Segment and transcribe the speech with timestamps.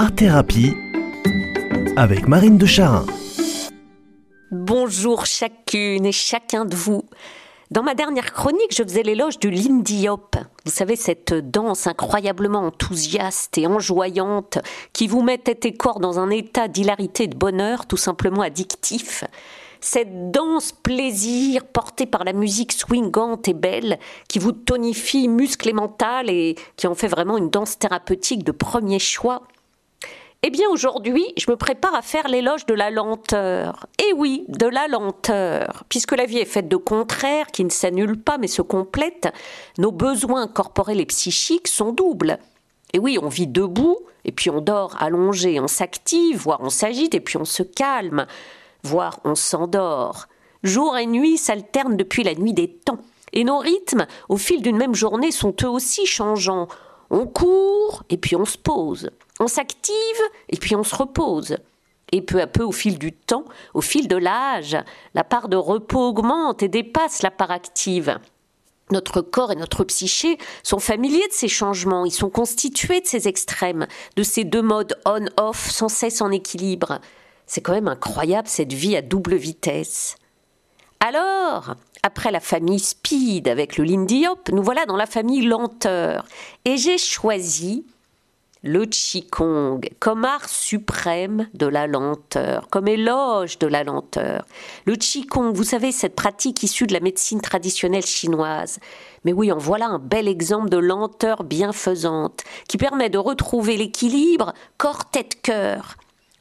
[0.00, 0.76] Art Thérapie
[1.96, 3.04] avec Marine de Charin.
[4.52, 7.02] Bonjour chacune et chacun de vous.
[7.72, 10.36] Dans ma dernière chronique, je faisais l'éloge du Lindy Hop.
[10.64, 14.58] Vous savez, cette danse incroyablement enthousiaste et enjoyante
[14.92, 18.42] qui vous met tête et corps dans un état d'hilarité et de bonheur tout simplement
[18.42, 19.24] addictif.
[19.80, 25.72] Cette danse plaisir portée par la musique swingante et belle qui vous tonifie muscles et
[25.72, 29.42] mental et qui en fait vraiment une danse thérapeutique de premier choix.
[30.44, 33.86] Eh bien aujourd'hui, je me prépare à faire l'éloge de la lenteur.
[33.98, 35.82] Et oui, de la lenteur.
[35.88, 39.32] Puisque la vie est faite de contraires qui ne s'annulent pas mais se complètent,
[39.78, 42.38] nos besoins corporels et psychiques sont doubles.
[42.92, 47.16] Et oui, on vit debout, et puis on dort allongé, on s'active, voire on s'agite,
[47.16, 48.26] et puis on se calme,
[48.84, 50.28] voire on s'endort.
[50.62, 52.98] Jour et nuit s'alternent depuis la nuit des temps.
[53.32, 56.68] Et nos rythmes, au fil d'une même journée, sont eux aussi changeants.
[57.10, 59.10] On court, et puis on se pose.
[59.40, 59.94] On s'active
[60.48, 61.56] et puis on se repose.
[62.12, 64.76] Et peu à peu, au fil du temps, au fil de l'âge,
[65.14, 68.18] la part de repos augmente et dépasse la part active.
[68.90, 73.28] Notre corps et notre psyché sont familiers de ces changements, ils sont constitués de ces
[73.28, 77.00] extrêmes, de ces deux modes on-off sans cesse en équilibre.
[77.46, 80.16] C'est quand même incroyable cette vie à double vitesse.
[81.00, 86.24] Alors, après la famille Speed avec le Lindy Hop, nous voilà dans la famille Lenteur.
[86.64, 87.86] Et j'ai choisi
[88.64, 94.44] le Qigong comme art suprême de la lenteur, comme éloge de la lenteur.
[94.84, 98.80] Le Qigong, vous savez, cette pratique issue de la médecine traditionnelle chinoise.
[99.24, 104.52] Mais oui, en voilà un bel exemple de lenteur bienfaisante qui permet de retrouver l'équilibre
[104.76, 105.96] corps-tête-cœur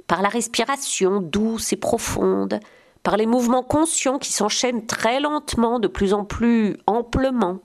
[0.08, 2.60] par la respiration douce et profonde,
[3.08, 7.60] par les mouvements conscients qui s'enchaînent très lentement, de plus en plus amplement,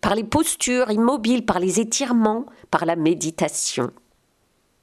[0.00, 3.92] par les postures immobiles, par les étirements, par la méditation.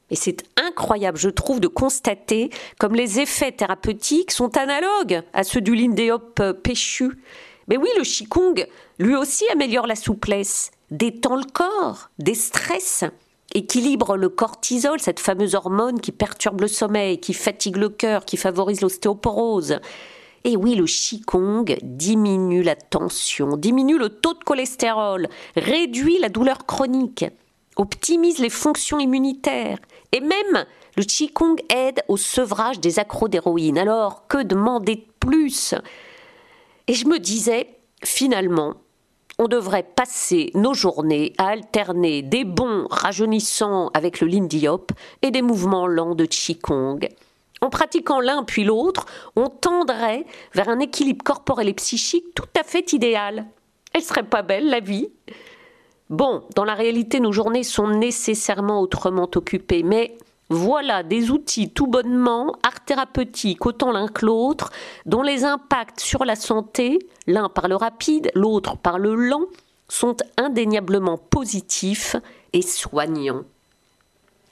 [0.09, 5.59] Et c'est incroyable, je trouve, de constater comme les effets thérapeutiques sont analogues à ceux
[5.59, 7.19] du Lindeop euh, péchu.
[7.67, 8.65] Mais oui, le Qigong,
[8.99, 13.03] lui aussi, améliore la souplesse, détend le corps, déstresse,
[13.53, 18.37] équilibre le cortisol, cette fameuse hormone qui perturbe le sommeil, qui fatigue le cœur, qui
[18.37, 19.79] favorise l'ostéoporose.
[20.43, 26.65] Et oui, le Qigong diminue la tension, diminue le taux de cholestérol, réduit la douleur
[26.65, 27.25] chronique,
[27.75, 29.79] optimise les fonctions immunitaires.
[30.11, 33.77] Et même, le Qigong aide au sevrage des accros d'héroïne.
[33.77, 35.75] Alors, que demander de plus?
[36.87, 37.67] Et je me disais,
[38.03, 38.75] finalement,
[39.39, 44.91] on devrait passer nos journées à alterner des bons rajeunissants avec le Lindy Hop
[45.21, 46.99] et des mouvements lents de Qigong.
[47.61, 49.05] En pratiquant l'un puis l'autre,
[49.35, 53.45] on tendrait vers un équilibre corporel et psychique tout à fait idéal.
[53.93, 55.09] Elle serait pas belle, la vie
[56.09, 60.17] Bon, dans la réalité, nos journées sont nécessairement autrement occupées, mais
[60.49, 64.71] voilà des outils tout bonnement art thérapeutiques autant l'un que l'autre,
[65.05, 69.45] dont les impacts sur la santé, l'un par le rapide, l'autre par le lent,
[69.87, 72.15] sont indéniablement positifs
[72.53, 73.43] et soignants.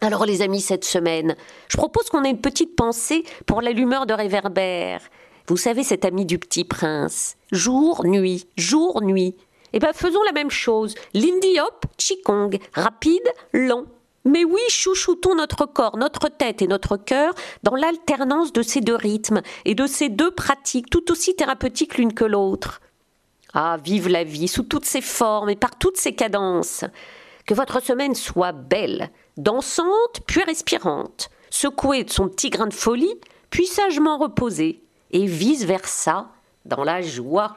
[0.02, 1.36] Alors les amis, cette semaine,
[1.68, 5.02] je propose qu'on ait une petite pensée pour l'allumeur de réverbère.
[5.48, 7.38] Vous savez, cet ami du petit prince.
[7.52, 9.36] Jour, nuit, jour, nuit.
[9.74, 10.94] Eh bien, faisons la même chose.
[11.14, 12.60] Lindy hop, Qigong.
[12.74, 13.86] Rapide, lent.
[14.28, 17.34] Mais oui, chouchoutons notre corps, notre tête et notre cœur
[17.64, 22.14] dans l'alternance de ces deux rythmes et de ces deux pratiques tout aussi thérapeutiques l'une
[22.14, 22.82] que l'autre.
[23.54, 26.84] Ah, vive la vie sous toutes ses formes et par toutes ses cadences.
[27.46, 33.16] Que votre semaine soit belle, dansante puis respirante, secouée de son petit grain de folie,
[33.50, 36.28] puis sagement reposée, et vice-versa
[36.66, 37.56] dans la joie.